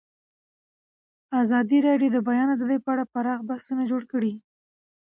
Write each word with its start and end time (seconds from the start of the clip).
ازادي 1.41 1.77
راډیو 1.87 2.09
د 2.11 2.13
د 2.15 2.17
بیان 2.27 2.47
آزادي 2.55 2.77
په 2.81 2.89
اړه 2.93 3.11
پراخ 3.13 3.39
بحثونه 3.49 3.83
جوړ 3.91 4.01
کړي. 4.11 4.33